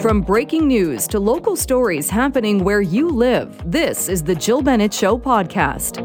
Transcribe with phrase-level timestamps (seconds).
[0.00, 4.94] From breaking news to local stories happening where you live, this is the Jill Bennett
[4.94, 5.98] Show podcast.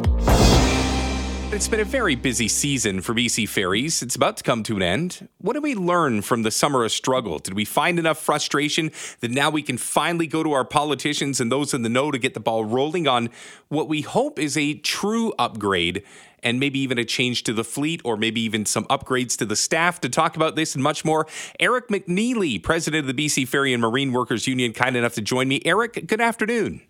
[1.53, 4.01] It's been a very busy season for BC Ferries.
[4.01, 5.29] It's about to come to an end.
[5.37, 7.37] What did we learn from the summer of struggle?
[7.37, 11.51] Did we find enough frustration that now we can finally go to our politicians and
[11.51, 13.29] those in the know to get the ball rolling on
[13.67, 16.01] what we hope is a true upgrade
[16.43, 19.55] and maybe even a change to the fleet or maybe even some upgrades to the
[19.55, 21.27] staff to talk about this and much more.
[21.59, 25.47] Eric McNeely, president of the BC Ferry and Marine Workers Union, kind enough to join
[25.47, 25.61] me.
[25.65, 26.81] Eric, good afternoon.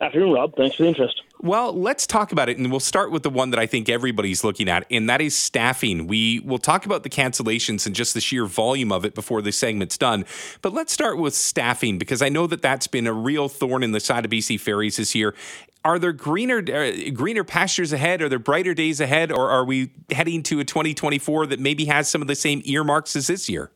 [0.00, 0.54] Afternoon, Rob.
[0.56, 1.22] Thanks for the interest.
[1.40, 4.42] Well, let's talk about it, and we'll start with the one that I think everybody's
[4.42, 6.08] looking at, and that is staffing.
[6.08, 9.56] We will talk about the cancellations and just the sheer volume of it before this
[9.56, 10.24] segment's done.
[10.62, 13.92] But let's start with staffing because I know that that's been a real thorn in
[13.92, 15.34] the side of BC Ferries this year.
[15.84, 18.20] Are there greener uh, greener pastures ahead?
[18.20, 22.08] Are there brighter days ahead, or are we heading to a 2024 that maybe has
[22.08, 23.70] some of the same earmarks as this year?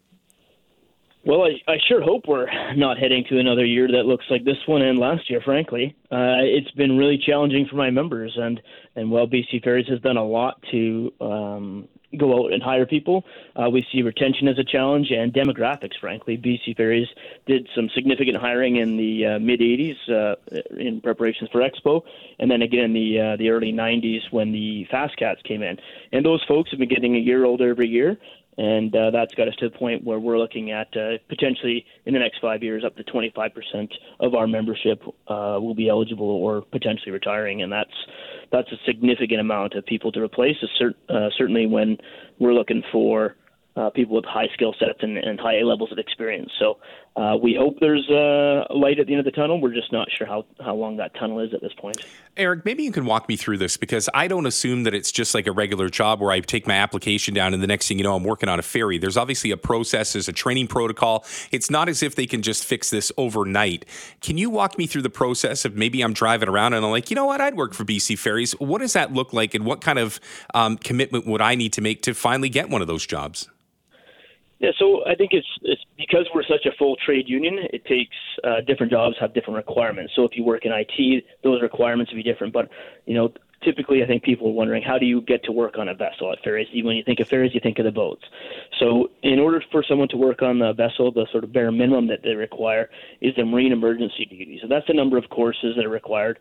[1.24, 4.56] Well, I, I sure hope we're not heading to another year that looks like this
[4.66, 5.40] one and last year.
[5.44, 8.60] Frankly, uh, it's been really challenging for my members, and
[8.96, 13.24] and while BC Ferries has done a lot to um, go out and hire people,
[13.56, 15.98] uh, we see retention as a challenge and demographics.
[16.00, 17.08] Frankly, BC Ferries
[17.46, 20.36] did some significant hiring in the uh, mid '80s uh,
[20.76, 22.02] in preparations for Expo,
[22.38, 25.78] and then again in the uh, the early '90s when the Fast Cats came in,
[26.12, 28.18] and those folks have been getting a year older every year
[28.58, 32.12] and uh, that's got us to the point where we're looking at uh, potentially in
[32.12, 36.62] the next five years up to 25% of our membership uh, will be eligible or
[36.62, 37.94] potentially retiring, and that's
[38.50, 40.56] that's a significant amount of people to replace.
[40.62, 41.96] Uh, certainly, when
[42.38, 43.36] we're looking for
[43.76, 46.50] uh, people with high skill sets and, and high levels of experience.
[46.58, 46.78] So
[47.14, 49.60] uh, we hope there's a light at the end of the tunnel.
[49.60, 51.98] We're just not sure how, how long that tunnel is at this point.
[52.38, 55.34] Eric, maybe you can walk me through this because I don't assume that it's just
[55.34, 58.04] like a regular job where I take my application down and the next thing you
[58.04, 58.96] know, I'm working on a ferry.
[58.96, 61.26] There's obviously a process, there's a training protocol.
[61.50, 63.84] It's not as if they can just fix this overnight.
[64.22, 67.10] Can you walk me through the process of maybe I'm driving around and I'm like,
[67.10, 68.52] you know what, I'd work for BC Ferries.
[68.52, 70.18] What does that look like and what kind of
[70.54, 73.48] um, commitment would I need to make to finally get one of those jobs?
[74.62, 77.58] Yeah, so I think it's it's because we're such a full trade union.
[77.72, 78.14] It takes
[78.44, 80.12] uh, different jobs have different requirements.
[80.14, 82.52] So if you work in IT, those requirements would be different.
[82.52, 82.68] But
[83.04, 83.32] you know,
[83.64, 86.30] typically, I think people are wondering how do you get to work on a vessel
[86.32, 86.68] at ferries?
[86.72, 88.22] When you think of ferries, you think of the boats.
[88.78, 92.06] So in order for someone to work on the vessel, the sort of bare minimum
[92.06, 92.88] that they require
[93.20, 94.60] is the marine emergency duty.
[94.62, 96.38] So that's the number of courses that are required,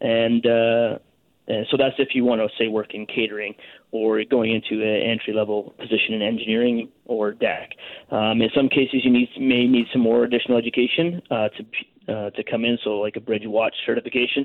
[0.00, 0.98] and uh,
[1.46, 3.54] and so that's if you want to say work in catering
[3.90, 7.70] or going into an entry level position in engineering or deck.
[8.10, 11.64] Um, in some cases, you need may need some more additional education uh, to
[12.12, 14.44] uh, to come in, so like a bridge watch certification.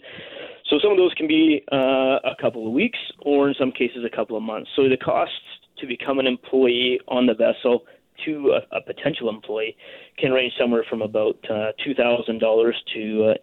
[0.69, 4.05] So some of those can be uh, a couple of weeks, or in some cases,
[4.05, 4.69] a couple of months.
[4.75, 5.35] So the costs
[5.79, 7.85] to become an employee on the vessel
[8.25, 9.75] to a, a potential employee
[10.17, 13.33] can range somewhere from about uh, two thousand dollars to uh,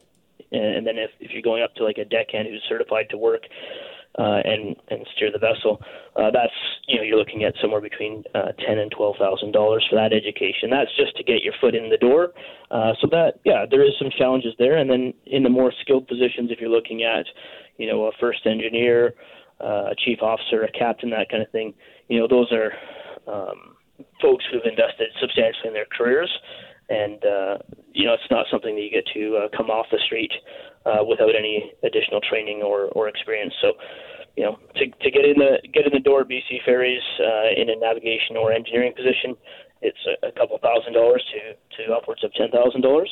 [0.53, 3.43] and then if, if you're going up to like a deckhand who's certified to work
[4.19, 5.81] uh, and and steer the vessel,
[6.17, 6.53] uh, that's
[6.89, 10.13] you know you're looking at somewhere between uh, ten and twelve thousand dollars for that
[10.13, 10.71] education.
[10.71, 12.33] That's just to get your foot in the door.
[12.71, 14.77] Uh, so that yeah, there is some challenges there.
[14.77, 17.27] And then in the more skilled positions, if you're looking at
[17.77, 19.15] you know a first engineer,
[19.61, 21.75] uh, a chief officer, a captain, that kind of thing,
[22.09, 22.73] you know those are
[23.27, 23.77] um,
[24.23, 26.31] folks who've invested substantially in their careers
[26.89, 27.59] and uh,
[27.93, 30.33] you know it's not something that you get to uh, come off the street
[30.87, 33.53] uh, without any additional training or, or experience.
[33.61, 33.73] So,
[34.37, 37.71] you know, to, to get in the get in the door, BC Ferries uh, in
[37.71, 39.35] a navigation or engineering position,
[39.83, 43.11] it's a, a couple thousand dollars to to upwards of ten thousand dollars.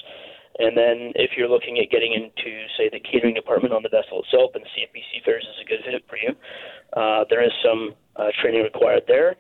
[0.57, 4.23] And then if you're looking at getting into, say, the catering department on the vessel
[4.23, 6.31] itself and see if BC Ferries is a good fit for you,
[6.95, 9.35] uh, there is some uh, training required there.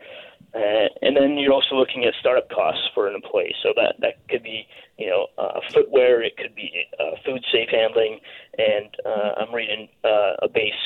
[0.54, 3.54] Uh, and then you're also looking at startup costs for an employee.
[3.62, 4.66] So that, that could be,
[4.98, 8.20] you know, uh, footwear, it could be uh, food safe handling,
[8.56, 10.78] and uh, I'm reading uh, a base,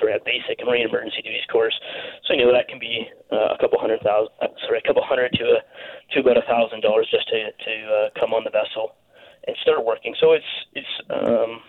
[0.00, 1.78] sorry, a basic marine emergency duties course.
[2.26, 5.04] So you know that can be uh, a couple hundred thousand, uh, sorry, a couple
[5.04, 8.50] hundred to a to about a thousand dollars just to to uh, come on the
[8.50, 8.96] vessel
[9.46, 10.14] and start working.
[10.20, 11.60] So it's it's um,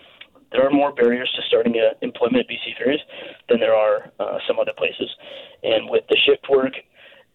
[0.51, 3.01] there are more barriers to starting a employment at BC Ferries
[3.49, 5.09] than there are uh, some other places.
[5.63, 6.73] And with the shift work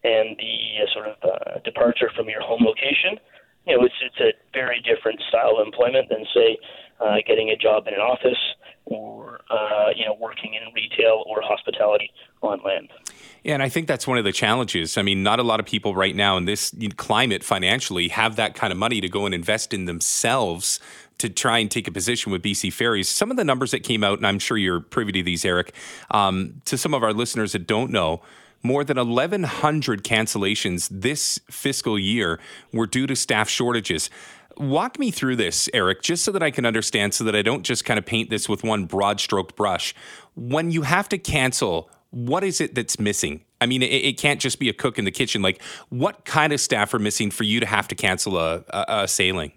[0.02, 3.19] and the uh, sort of uh, departure from your home location,
[3.66, 6.58] you know, it's it's a very different style of employment than say
[7.00, 8.38] uh, getting a job in an office
[8.86, 12.10] or uh, you know working in retail or hospitality
[12.43, 12.90] on land.
[13.43, 14.99] Yeah, and I think that's one of the challenges.
[14.99, 18.55] I mean, not a lot of people right now in this climate financially have that
[18.55, 20.78] kind of money to go and invest in themselves
[21.16, 23.08] to try and take a position with BC Ferries.
[23.08, 25.75] Some of the numbers that came out, and I'm sure you're privy to these, Eric,
[26.11, 28.20] um, to some of our listeners that don't know,
[28.62, 32.38] more than 1,100 cancellations this fiscal year
[32.70, 34.10] were due to staff shortages.
[34.58, 37.62] Walk me through this, Eric, just so that I can understand, so that I don't
[37.62, 39.94] just kind of paint this with one broad stroke brush.
[40.34, 43.40] When you have to cancel, what is it that's missing?
[43.64, 45.40] I mean, it, it, can't just be a cook in the kitchen.
[45.40, 48.84] Like, what kind of staff are missing for you to have to cancel a, a,
[48.88, 49.52] a sailing?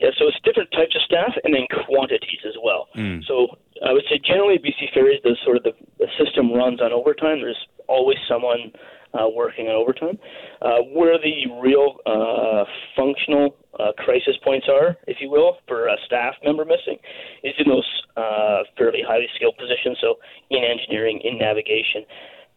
[0.00, 2.88] Yeah, so it's different types of staff and then quantities as well.
[2.96, 3.22] Mm.
[3.24, 3.46] So
[3.86, 7.38] I would say generally BC Ferries, the sort of the, the system runs on overtime.
[7.40, 8.72] There's always someone
[9.14, 10.18] uh, working on overtime.
[10.60, 12.64] Uh, where the real uh,
[12.96, 16.98] functional uh, crisis points are, if you will, for a staff member missing,
[17.44, 19.96] is in those uh, fairly highly skilled positions.
[20.00, 20.16] So
[20.50, 22.04] in engineering, in navigation,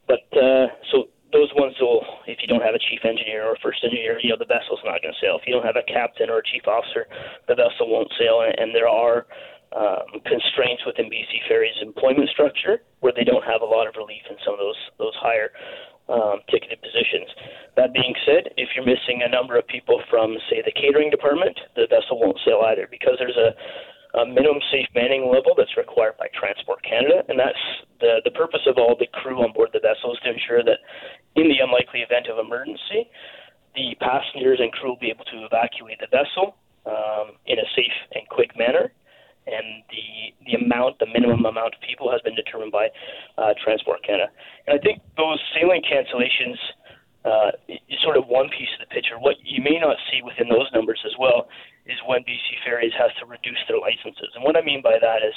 [0.09, 3.85] but uh, so those ones will, if you don't have a chief engineer or first
[3.85, 5.37] engineer, you know the vessel's not going to sail.
[5.37, 7.05] If you don't have a captain or a chief officer,
[7.47, 8.41] the vessel won't sail.
[8.41, 9.29] And there are
[9.77, 14.25] um, constraints within BC Ferries' employment structure where they don't have a lot of relief
[14.25, 15.53] in some of those those higher
[16.09, 17.29] um, ticketed positions.
[17.77, 21.53] That being said, if you're missing a number of people from, say, the catering department,
[21.77, 23.53] the vessel won't sail either because there's a,
[24.15, 27.61] a minimum safe manning level that's required by Transport Canada, and that's
[27.99, 30.79] the the purpose of all the crew on board the vessel is to ensure that,
[31.35, 33.09] in the unlikely event of emergency,
[33.75, 37.97] the passengers and crew will be able to evacuate the vessel um, in a safe
[38.15, 38.91] and quick manner
[39.49, 40.05] and the
[40.45, 42.89] the amount, the minimum amount of people has been determined by
[43.37, 44.29] uh, Transport Canada.
[44.67, 46.57] And I think those sailing cancellations
[47.25, 47.51] uh,
[48.03, 49.19] sort of one piece of the picture.
[49.19, 51.51] What you may not see within those numbers as well
[51.85, 54.31] is when BC Ferries has to reduce their licenses.
[54.35, 55.35] And what I mean by that is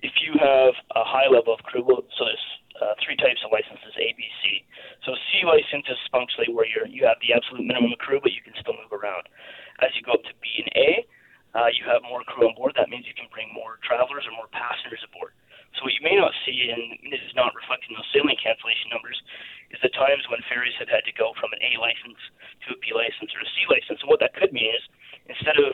[0.00, 2.46] if you have a high level of crew, so there's
[2.80, 4.64] uh, three types of licenses, A, B, C.
[5.04, 8.32] So C license is functionally where you're, you have the absolute minimum of crew, but
[8.32, 9.28] you can still move around.
[9.84, 10.90] As you go up to B and A,
[11.52, 12.72] uh, you have more crew on board.
[12.78, 15.36] That means you can bring more travelers or more passengers aboard.
[15.76, 19.18] So what you may not see, and this is not reflecting those sailing cancellation numbers,
[19.82, 22.20] the times when ferries have had to go from an A license
[22.66, 24.00] to a B license or a C license.
[24.04, 24.84] And what that could mean is
[25.28, 25.72] instead of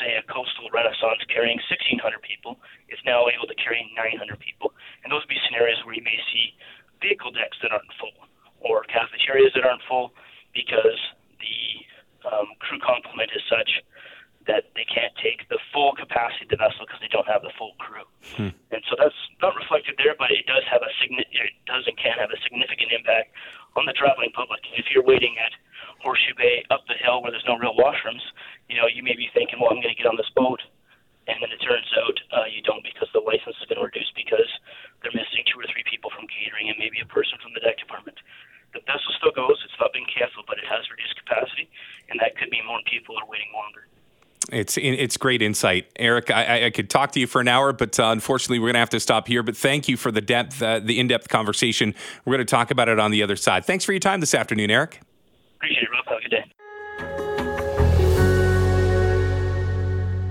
[0.00, 2.58] say a coastal renaissance carrying 1,600 people,
[2.90, 4.74] it's now able to carry 900 people.
[5.02, 6.54] And those would be scenarios where you may see
[6.98, 8.16] vehicle decks that aren't full
[8.64, 10.16] or cafeterias that aren't full
[10.56, 10.98] because
[11.38, 11.58] the
[12.26, 13.84] um, crew complement is such
[14.46, 17.52] that they can't take the full capacity of the vessel because they don't have the
[17.56, 18.04] full crew.
[18.36, 18.52] Hmm.
[18.72, 21.96] And so that's not reflected there, but it does have a signi- it does and
[21.96, 23.32] can have a significant impact
[23.76, 24.60] on the traveling public.
[24.78, 25.52] If you're waiting at
[26.02, 28.22] Horseshoe Bay up the hill where there's no real washrooms,
[28.68, 30.62] you know, you may be thinking, well, I'm going to get on this boat.
[31.24, 34.50] And then it turns out uh, you don't because the license has been reduced because
[35.00, 37.80] they're missing two or three people from catering and maybe a person from the deck
[37.80, 38.20] department.
[38.76, 39.56] The vessel still goes.
[39.64, 41.70] It's not been canceled, but it has reduced capacity,
[42.10, 43.88] and that could mean more people are waiting longer.
[44.52, 46.30] It's it's great insight, Eric.
[46.30, 48.80] I, I could talk to you for an hour, but uh, unfortunately, we're going to
[48.80, 49.42] have to stop here.
[49.42, 51.94] But thank you for the depth, uh, the in depth conversation.
[52.24, 53.64] We're going to talk about it on the other side.
[53.64, 55.00] Thanks for your time this afternoon, Eric.
[55.56, 56.04] Appreciate it, Rob.
[56.06, 56.44] Have a good day.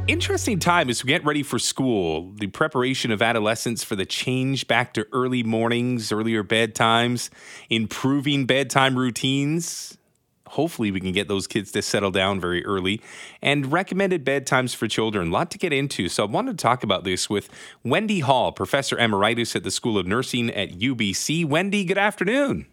[0.06, 4.68] Interesting time as we get ready for school, the preparation of adolescents for the change
[4.68, 7.30] back to early mornings, earlier bedtimes,
[7.70, 9.98] improving bedtime routines
[10.54, 13.02] hopefully we can get those kids to settle down very early
[13.42, 15.28] and recommended bedtimes for children.
[15.30, 16.10] A lot to get into.
[16.10, 17.50] So I wanted to talk about this with
[17.84, 21.46] Wendy Hall, professor emeritus at the School of Nursing at UBC.
[21.46, 22.68] Wendy, good afternoon.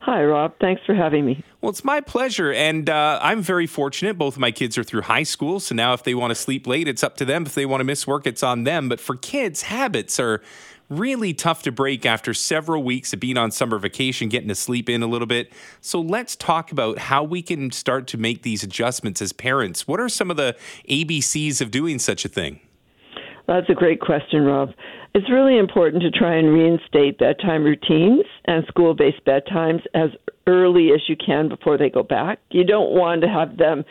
[0.00, 0.54] Hi, Rob.
[0.60, 1.42] Thanks for having me.
[1.60, 2.52] Well, it's my pleasure.
[2.52, 4.16] And uh, I'm very fortunate.
[4.16, 5.58] Both of my kids are through high school.
[5.58, 7.44] So now if they want to sleep late, it's up to them.
[7.44, 8.88] If they want to miss work, it's on them.
[8.88, 10.42] But for kids, habits are
[10.88, 14.88] really tough to break after several weeks of being on summer vacation, getting to sleep
[14.88, 15.52] in a little bit.
[15.80, 19.88] So let's talk about how we can start to make these adjustments as parents.
[19.88, 20.56] What are some of the
[20.88, 22.60] ABCs of doing such a thing?
[23.46, 24.70] That's a great question, Rob.
[25.14, 30.10] It's really important to try and reinstate bedtime routines and school based bedtimes as
[30.46, 32.38] early as you can before they go back.
[32.50, 33.84] You don't want to have them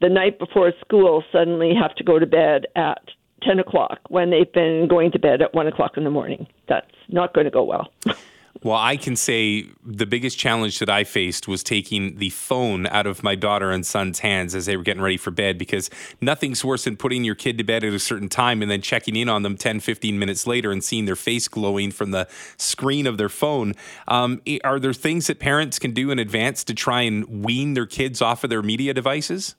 [0.00, 3.02] the night before school suddenly have to go to bed at
[3.46, 6.46] 10 o'clock when they've been going to bed at 1 o'clock in the morning.
[6.68, 7.90] That's not going to go well.
[8.62, 13.06] Well, I can say the biggest challenge that I faced was taking the phone out
[13.06, 16.64] of my daughter and son's hands as they were getting ready for bed because nothing's
[16.64, 19.28] worse than putting your kid to bed at a certain time and then checking in
[19.28, 22.26] on them 10, 15 minutes later and seeing their face glowing from the
[22.56, 23.74] screen of their phone.
[24.08, 27.86] Um, are there things that parents can do in advance to try and wean their
[27.86, 29.54] kids off of their media devices?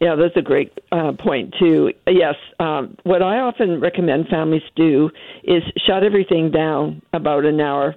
[0.00, 1.92] Yeah, that's a great uh, point too.
[2.06, 5.10] Yes, um, what I often recommend families do
[5.42, 7.96] is shut everything down about an hour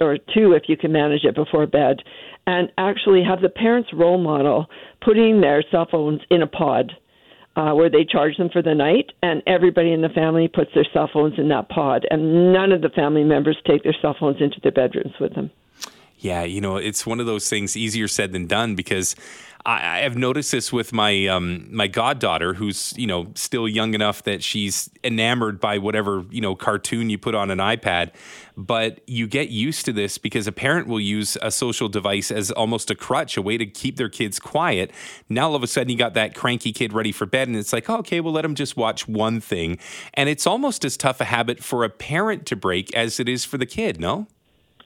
[0.00, 2.02] or two, if you can manage it before bed,
[2.46, 4.66] and actually have the parents role model
[5.00, 6.92] putting their cell phones in a pod.
[7.56, 10.84] Uh, where they charge them for the night, and everybody in the family puts their
[10.92, 14.36] cell phones in that pod, and none of the family members take their cell phones
[14.42, 15.50] into their bedrooms with them.
[16.18, 19.16] Yeah, you know, it's one of those things easier said than done because
[19.68, 24.22] I, have noticed this with my um, my goddaughter, who's you know still young enough
[24.22, 28.12] that she's enamored by whatever you know cartoon you put on an iPad.
[28.56, 32.52] But you get used to this because a parent will use a social device as
[32.52, 34.92] almost a crutch, a way to keep their kids quiet.
[35.28, 37.72] Now all of a sudden you got that cranky kid ready for bed, and it's
[37.72, 39.78] like, oh, okay, we'll let them just watch one thing,
[40.14, 43.44] and it's almost as tough a habit for a parent to break as it is
[43.44, 44.00] for the kid.
[44.00, 44.28] No.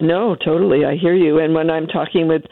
[0.00, 0.86] No, totally.
[0.86, 1.38] I hear you.
[1.38, 2.46] And when I'm talking with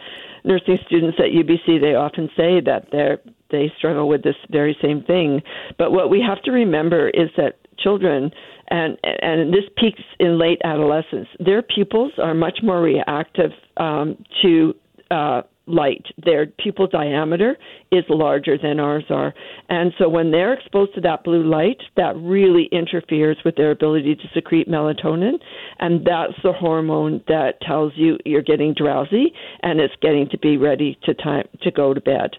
[0.45, 3.19] nursing students at UBC, they often say that they're
[3.51, 5.43] they struggle with this very same thing.
[5.79, 8.31] But what we have to remember is that children
[8.69, 11.29] and and this peaks in late adolescence.
[11.39, 14.75] Their pupils are much more reactive um, to
[15.11, 16.07] uh, light.
[16.25, 17.57] Their pupil diameter
[17.93, 19.35] is larger than ours are.
[19.69, 24.17] And so when they're exposed to that blue light, that really interferes with their ability
[24.17, 25.39] to secrete melatonin.
[25.79, 29.33] And that's the hormone that tells you you're getting drowsy
[29.63, 32.37] and it's getting to be ready to time to go to bed.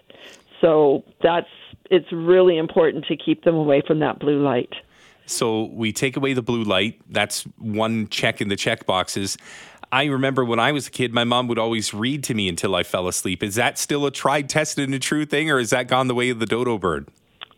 [0.60, 1.48] So that's
[1.90, 4.72] it's really important to keep them away from that blue light.
[5.26, 7.00] So we take away the blue light.
[7.08, 9.36] That's one check in the check boxes.
[9.92, 12.76] I remember when I was a kid, my mom would always read to me until
[12.76, 13.42] I fell asleep.
[13.42, 16.30] Is that still a tried, tested, and true thing, or has that gone the way
[16.30, 17.08] of the dodo bird?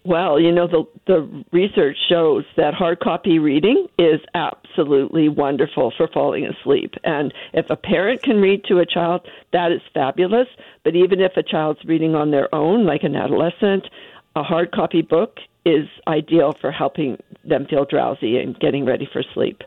[0.05, 6.09] Well, you know, the the research shows that hard copy reading is absolutely wonderful for
[6.09, 6.95] falling asleep.
[7.05, 10.49] And if a parent can read to a child, that is fabulous.
[10.83, 13.87] But even if a child's reading on their own, like an adolescent,
[14.35, 19.23] a hard copy book is ideal for helping them feel drowsy and getting ready for
[19.35, 19.63] sleep.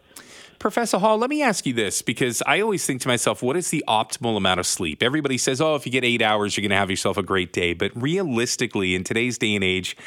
[0.60, 3.70] Professor Hall, let me ask you this because I always think to myself, what is
[3.70, 5.04] the optimal amount of sleep?
[5.04, 7.54] Everybody says, oh, if you get eight hours, you're going to have yourself a great
[7.54, 7.74] day.
[7.74, 9.98] But realistically, in today's day and age,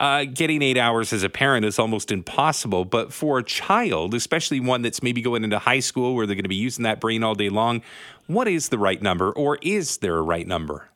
[0.00, 2.84] uh, getting eight hours as a parent is almost impossible.
[2.84, 6.44] But for a child, especially one that's maybe going into high school where they're going
[6.44, 7.82] to be using that brain all day long,
[8.26, 10.88] what is the right number, or is there a right number?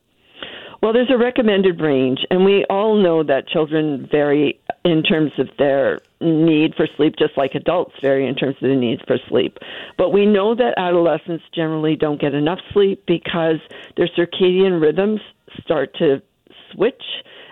[0.87, 5.49] Well, there's a recommended range, and we all know that children vary in terms of
[5.59, 9.57] their need for sleep, just like adults vary in terms of the needs for sleep.
[9.97, 13.57] But we know that adolescents generally don't get enough sleep because
[13.97, 15.19] their circadian rhythms
[15.61, 16.21] start to
[16.71, 17.03] switch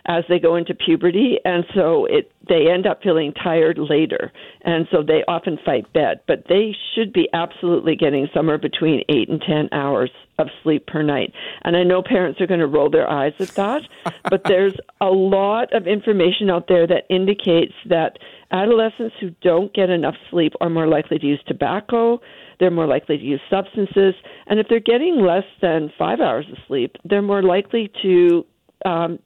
[0.07, 4.31] as they go into puberty, and so it they end up feeling tired later,
[4.61, 6.19] and so they often fight bed.
[6.27, 11.01] But they should be absolutely getting somewhere between eight and ten hours of sleep per
[11.01, 11.33] night.
[11.63, 13.81] And I know parents are going to roll their eyes at that,
[14.29, 18.19] but there's a lot of information out there that indicates that
[18.51, 22.21] adolescents who don't get enough sleep are more likely to use tobacco.
[22.59, 24.13] They're more likely to use substances,
[24.45, 28.45] and if they're getting less than five hours of sleep, they're more likely to
[28.85, 29.19] um,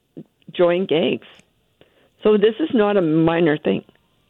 [0.54, 1.26] join gangs.
[2.24, 3.84] So this is not a minor thing.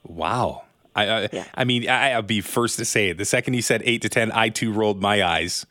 [0.04, 0.64] Wow.
[0.96, 1.46] I, I, yeah.
[1.56, 3.18] I mean, I, will be first to say it.
[3.18, 5.66] The second you said eight to 10, I too rolled my eyes.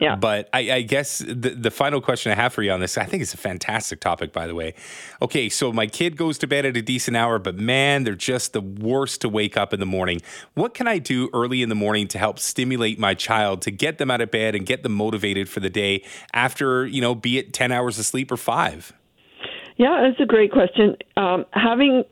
[0.00, 0.16] Yeah.
[0.16, 3.04] But I, I guess the, the final question I have for you on this, I
[3.04, 4.74] think it's a fantastic topic, by the way.
[5.20, 8.54] Okay, so my kid goes to bed at a decent hour, but man, they're just
[8.54, 10.22] the worst to wake up in the morning.
[10.54, 13.98] What can I do early in the morning to help stimulate my child to get
[13.98, 16.02] them out of bed and get them motivated for the day
[16.32, 18.94] after, you know, be it 10 hours of sleep or five?
[19.80, 20.94] Yeah, that's a great question.
[21.16, 22.04] Um, having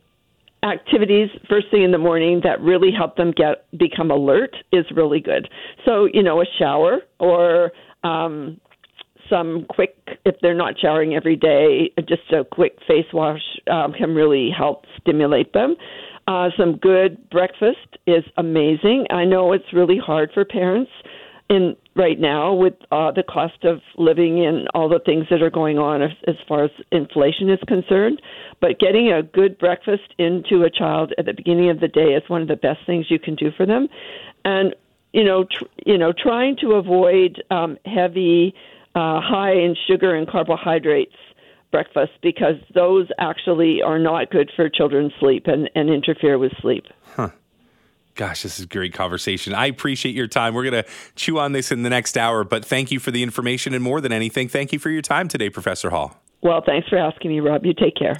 [0.63, 5.21] activities first thing in the morning that really help them get become alert is really
[5.21, 5.51] good.
[5.85, 7.73] So you know, a shower or
[8.05, 8.59] um,
[9.29, 9.95] some quick
[10.25, 14.87] if they're not showering every day, just a quick face wash um, can really help
[14.99, 15.77] stimulate them.
[16.27, 19.05] Uh, some good breakfast is amazing.
[19.11, 20.91] I know it's really hard for parents
[21.51, 25.51] in right now with uh, the cost of living and all the things that are
[25.51, 28.23] going on as, as far as inflation is concerned.
[28.61, 32.23] But getting a good breakfast into a child at the beginning of the day is
[32.29, 33.89] one of the best things you can do for them.
[34.45, 34.75] And
[35.13, 38.55] you know, tr- you know, trying to avoid um, heavy,
[38.95, 41.15] uh, high in sugar and carbohydrates
[41.71, 46.85] breakfast because those actually are not good for children's sleep and, and interfere with sleep.
[47.15, 47.31] Huh.
[48.19, 49.55] Gosh, this is a great conversation.
[49.55, 50.53] I appreciate your time.
[50.53, 53.23] We're going to chew on this in the next hour, but thank you for the
[53.23, 56.21] information and more than anything, thank you for your time today, Professor Hall.
[56.43, 57.65] Well, thanks for asking me, Rob.
[57.65, 58.17] You take care.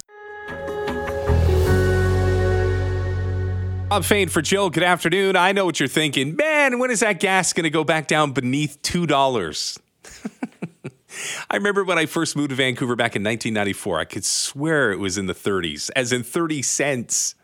[3.91, 4.69] I'm Fain for Jill.
[4.69, 5.35] Good afternoon.
[5.35, 6.37] I know what you're thinking.
[6.37, 9.79] Man, when is that gas going to go back down beneath $2?
[11.51, 14.99] I remember when I first moved to Vancouver back in 1994, I could swear it
[14.99, 17.35] was in the 30s, as in 30 cents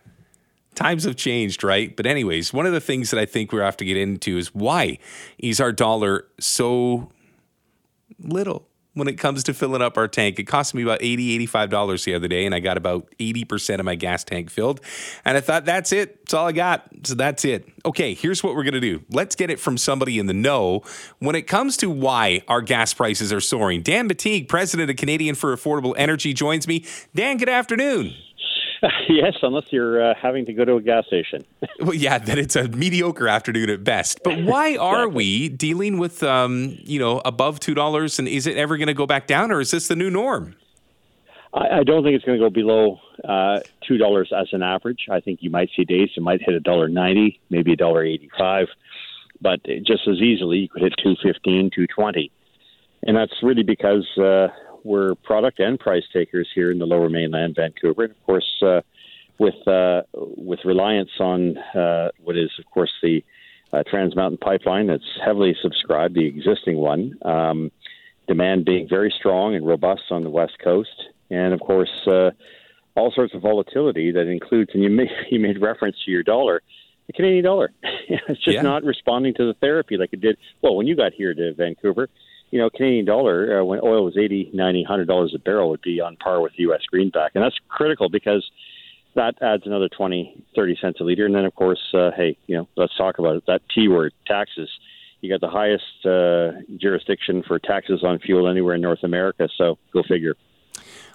[0.76, 1.96] times have changed, right?
[1.96, 4.54] But, anyways, one of the things that I think we have to get into is
[4.54, 5.00] why
[5.38, 7.12] is our dollar so
[8.20, 8.68] little?
[8.96, 10.40] when it comes to filling up our tank.
[10.40, 13.86] It cost me about $80, $85 the other day, and I got about 80% of
[13.86, 14.82] my gas tank filled.
[15.24, 16.22] And I thought, that's it.
[16.22, 16.90] That's all I got.
[17.04, 17.70] So that's it.
[17.86, 19.04] Okay, here's what we're going to do.
[19.12, 20.82] Let's get it from somebody in the know
[21.20, 23.82] when it comes to why our gas prices are soaring.
[23.84, 26.86] Dan McTeague, president of Canadian for Affordable Energy, joins me.
[27.14, 28.14] Dan, good afternoon.
[29.10, 31.46] yes, unless you're uh, having to go to a gas station.
[31.80, 34.22] well, yeah, then it's a mediocre afternoon at best.
[34.24, 38.20] But why are we dealing with, um, you know, above two dollars?
[38.20, 40.56] And is it ever going to go back down, or is this the new norm?
[41.54, 45.08] I, I don't think it's going to go below uh, two dollars as an average.
[45.10, 48.04] I think you might see days it might hit a dollar ninety, maybe a dollar
[48.04, 48.68] eighty-five,
[49.42, 52.32] but just as easily you could hit two fifteen, two twenty,
[53.04, 54.06] and that's really because.
[54.18, 54.48] Uh,
[54.86, 58.82] we're product and price takers here in the Lower Mainland, Vancouver, and of course, uh,
[59.40, 63.24] with uh, with reliance on uh, what is, of course, the
[63.74, 67.18] uh, Trans Mountain Pipeline that's heavily subscribed, the existing one.
[67.24, 67.72] Um,
[68.28, 72.32] demand being very strong and robust on the west coast, and of course, uh,
[72.96, 74.72] all sorts of volatility that includes.
[74.74, 76.62] And you made you made reference to your dollar.
[77.08, 78.62] The Canadian dollar, it's just yeah.
[78.62, 80.38] not responding to the therapy like it did.
[80.62, 82.10] Well, when you got here to Vancouver,
[82.56, 85.82] you know, Canadian dollar, uh, when oil was 80, 90, 100 dollars a barrel, would
[85.82, 86.80] be on par with U.S.
[86.90, 87.34] greenback.
[87.36, 88.50] And that's critical because
[89.14, 91.26] that adds another 20, 30 cents a liter.
[91.26, 93.44] And then, of course, uh, hey, you know, let's talk about it.
[93.46, 94.70] That T word, taxes.
[95.20, 99.50] You got the highest uh, jurisdiction for taxes on fuel anywhere in North America.
[99.58, 100.38] So go figure.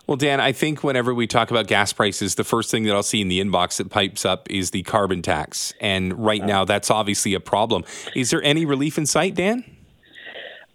[0.07, 3.03] Well, Dan, I think whenever we talk about gas prices, the first thing that I'll
[3.03, 5.73] see in the inbox that pipes up is the carbon tax.
[5.81, 7.85] And right now, that's obviously a problem.
[8.15, 9.65] Is there any relief in sight, Dan?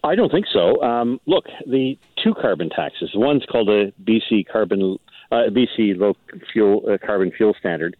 [0.05, 0.81] I don't think so.
[0.83, 3.11] Um, look, the two carbon taxes.
[3.15, 4.97] One's called a BC carbon
[5.31, 6.13] uh, BC low
[6.53, 7.97] fuel uh, carbon fuel standard,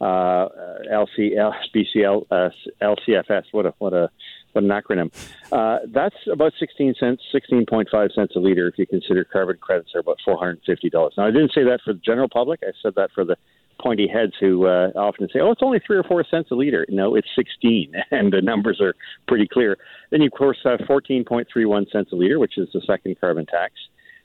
[0.00, 0.48] uh,
[0.92, 2.50] LCL BCL uh,
[2.80, 3.44] LCFS.
[3.50, 4.08] What a what a
[4.52, 5.12] what an acronym.
[5.52, 10.00] Uh, that's about 16 cents, 16.5 cents a liter if you consider carbon credits are
[10.00, 11.10] about $450.
[11.16, 12.60] Now, I didn't say that for the general public.
[12.62, 13.36] I said that for the
[13.78, 16.86] pointy heads who uh, often say, "Oh, it's only three or four cents a liter."
[16.88, 18.94] No, it's sixteen, and the numbers are
[19.26, 19.78] pretty clear.
[20.10, 23.46] Then you of course have three one cents a liter, which is the second carbon
[23.46, 23.74] tax.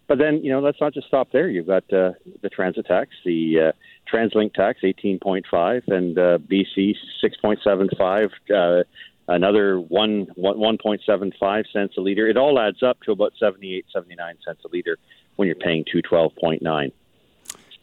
[0.08, 1.50] But then you know let's not just stop there.
[1.50, 3.72] You've got uh, the transit tax, the uh,
[4.14, 8.30] TransLink tax, eighteen point five, and uh, BC six point seven five.
[8.54, 8.84] Uh,
[9.28, 12.28] another one one point seven five cents a liter.
[12.28, 14.98] It all adds up to about seventy eight, seventy nine cents a liter
[15.38, 16.92] when you're paying two twelve point nine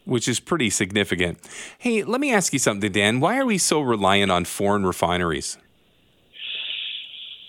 [0.04, 1.38] which is pretty significant.
[1.78, 3.20] Hey, let me ask you something, Dan.
[3.20, 5.58] Why are we so reliant on foreign refineries?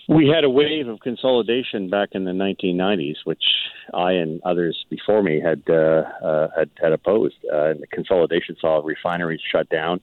[0.08, 3.42] We had a wave of consolidation back in the 1990s, which
[3.94, 7.36] I and others before me had uh, uh, had, had opposed.
[7.52, 10.00] Uh, and the consolidation saw refineries shut down,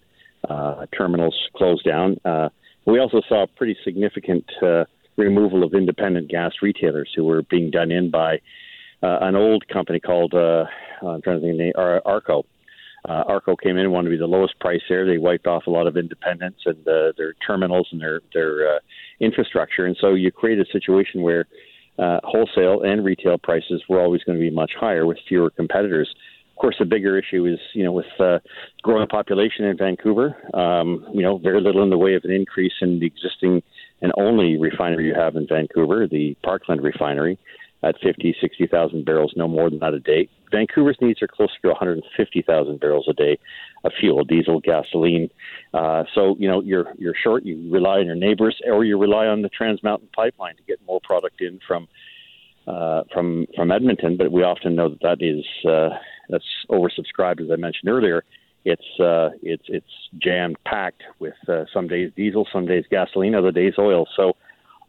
[0.49, 2.17] uh, terminals closed down.
[2.23, 2.49] Uh,
[2.85, 4.85] we also saw a pretty significant uh,
[5.17, 8.39] removal of independent gas retailers who were being done in by
[9.01, 10.65] an old company called uh,
[11.01, 11.73] I'm trying to think of the name,
[12.05, 12.45] Arco.
[13.07, 15.05] Uh, Arco came in wanted to be the lowest price there.
[15.05, 18.79] They wiped off a lot of independents and uh, their terminals and their their uh,
[19.19, 21.45] infrastructure, and so you create a situation where
[21.97, 26.13] uh, wholesale and retail prices were always going to be much higher with fewer competitors.
[26.51, 28.39] Of course, the bigger issue is you know with uh,
[28.83, 30.35] growing population in Vancouver.
[30.53, 33.63] Um, you know, very little in the way of an increase in the existing
[34.01, 37.37] and only refinery you have in Vancouver, the Parkland refinery
[37.81, 40.27] at 50, 60,000 barrels, no more than that a day.
[40.51, 43.37] Vancouver's needs are closer to 150,000 barrels a day
[43.83, 45.29] of fuel, diesel, gasoline.
[45.73, 47.45] Uh, so you know you're you're short.
[47.45, 50.79] You rely on your neighbors, or you rely on the Trans Mountain Pipeline to get
[50.87, 51.87] more product in from
[52.67, 54.17] uh, from from Edmonton.
[54.17, 55.95] But we often know that that is uh,
[56.29, 58.23] that's oversubscribed, as I mentioned earlier.
[58.65, 63.51] It's uh, it's it's jammed packed with uh, some days diesel, some days gasoline, other
[63.51, 64.07] days oil.
[64.17, 64.35] So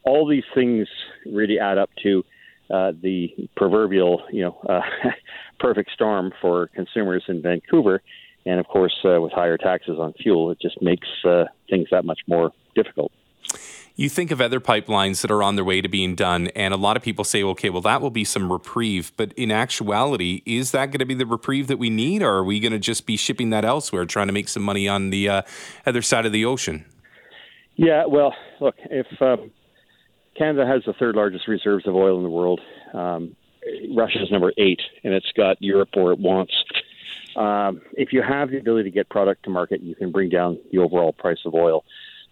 [0.05, 0.89] all these things
[1.27, 2.25] really add up to
[2.73, 4.81] uh, the proverbial, you know, uh,
[5.59, 8.03] perfect storm for consumers in Vancouver.
[8.47, 12.05] And of course, uh, with higher taxes on fuel, it just makes uh, things that
[12.05, 13.13] much more difficult.
[13.97, 16.77] You think of other pipelines that are on their way to being done, and a
[16.79, 19.13] lot of people say, okay, well, that will be some reprieve.
[19.19, 22.45] But in actuality, is that going to be the reprieve that we need, or are
[22.45, 25.29] we going to just be shipping that elsewhere, trying to make some money on the
[25.29, 25.43] uh,
[25.85, 26.87] other side of the ocean?
[27.77, 29.51] Yeah, well, look, if um,
[30.41, 32.61] Canada has the third largest reserves of oil in the world.
[32.95, 36.55] Um, is number eight, and it's got Europe where it wants.
[37.37, 40.59] Um, if you have the ability to get product to market, you can bring down
[40.73, 41.85] the overall price of oil.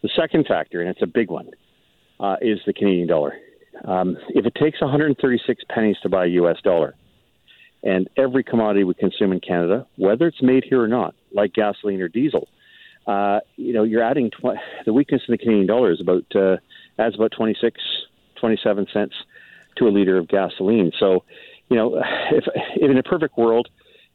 [0.02, 1.50] The second factor, and it's a big one,
[2.18, 3.34] uh, is the Canadian dollar.
[3.84, 6.56] Um, if it takes 136 pennies to buy a U.S.
[6.64, 6.94] dollar,
[7.82, 12.00] and every commodity we consume in Canada, whether it's made here or not, like gasoline
[12.00, 12.48] or diesel,
[13.06, 16.56] uh, you know, you're adding tw- the weakness in the Canadian dollar is about uh,
[16.98, 17.80] adds about 26,
[18.40, 19.14] 27 cents
[19.76, 20.92] to a liter of gasoline.
[20.98, 21.24] So
[21.68, 22.44] you know, if,
[22.76, 23.68] if in a perfect world,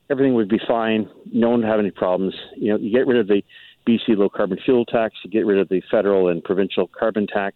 [0.09, 2.33] everything would be fine, no one would have any problems.
[2.55, 3.41] You know, you get rid of the
[3.87, 7.55] BC low carbon fuel tax, you get rid of the federal and provincial carbon tax.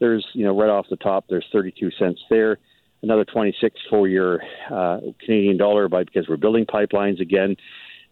[0.00, 2.58] There's, you know, right off the top, there's 32 cents there.
[3.02, 7.56] Another 26 for your uh, Canadian dollar by because we're building pipelines again.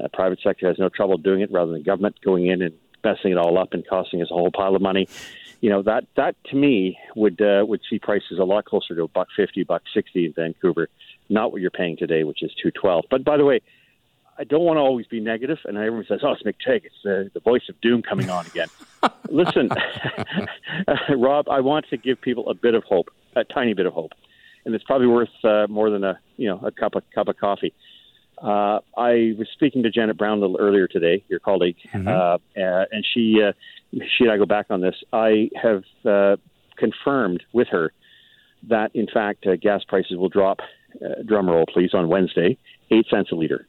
[0.02, 3.32] Uh, private sector has no trouble doing it rather than government going in and messing
[3.32, 5.08] it all up and costing us a whole pile of money.
[5.60, 9.04] You know that that to me would uh, would see prices a lot closer to
[9.04, 10.88] a buck fifty, buck sixty in Vancouver,
[11.28, 13.04] not what you're paying today, which is two twelve.
[13.10, 13.60] But by the way,
[14.38, 16.84] I don't want to always be negative, and everyone says, "Oh, it's McTeague.
[16.84, 18.68] It's the, the voice of doom coming on again."
[19.28, 19.68] Listen,
[21.16, 24.12] Rob, I want to give people a bit of hope, a tiny bit of hope,
[24.64, 27.36] and it's probably worth uh, more than a you know a cup of cup of
[27.36, 27.72] coffee.
[28.42, 32.08] Uh, I was speaking to Janet Brown a little earlier today, your colleague, mm-hmm.
[32.08, 33.52] uh, and she uh,
[33.92, 34.96] she and I go back on this.
[35.12, 36.36] I have uh,
[36.76, 37.92] confirmed with her
[38.68, 40.58] that in fact uh, gas prices will drop.
[41.02, 42.58] Uh, drum roll, please, on Wednesday,
[42.90, 43.66] eight cents a liter.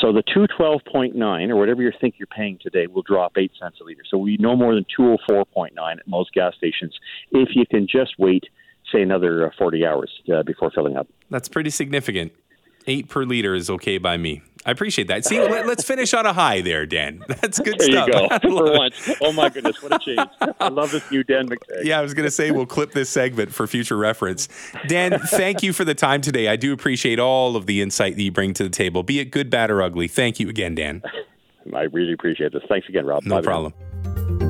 [0.00, 3.32] So the two twelve point nine or whatever you think you're paying today will drop
[3.36, 4.02] eight cents a liter.
[4.08, 6.96] So we no more than two oh four point nine at most gas stations
[7.32, 8.44] if you can just wait,
[8.90, 10.10] say another forty hours
[10.46, 11.08] before filling up.
[11.28, 12.32] That's pretty significant.
[12.86, 14.42] Eight per liter is okay by me.
[14.66, 15.24] I appreciate that.
[15.24, 17.24] See, let, us finish on a high there, Dan.
[17.28, 18.08] That's good there stuff.
[18.10, 18.38] There you go.
[18.72, 19.10] For once.
[19.22, 20.28] Oh my goodness, what a change!
[20.60, 21.84] I love this new Dan McTeague.
[21.84, 24.48] Yeah, I was going to say we'll clip this segment for future reference.
[24.86, 26.48] Dan, thank you for the time today.
[26.48, 29.26] I do appreciate all of the insight that you bring to the table, be it
[29.26, 30.08] good, bad, or ugly.
[30.08, 31.02] Thank you again, Dan.
[31.74, 32.62] I really appreciate this.
[32.68, 33.24] Thanks again, Rob.
[33.24, 34.49] No Bye problem.